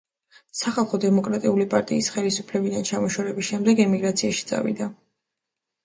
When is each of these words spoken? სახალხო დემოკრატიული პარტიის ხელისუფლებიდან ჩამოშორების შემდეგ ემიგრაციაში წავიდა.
სახალხო 0.61 0.99
დემოკრატიული 1.03 1.67
პარტიის 1.75 2.09
ხელისუფლებიდან 2.17 2.89
ჩამოშორების 2.91 3.53
შემდეგ 3.53 3.87
ემიგრაციაში 3.89 4.53
წავიდა. 4.55 4.93